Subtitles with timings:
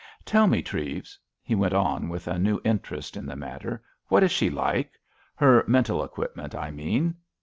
[0.25, 4.31] Tell me, Treves," he went on, with a new interest in the matter, "what is
[4.31, 4.93] she like?
[5.35, 7.13] Her mental equipment, I mean?"